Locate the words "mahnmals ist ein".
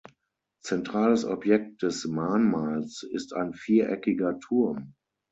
2.05-3.53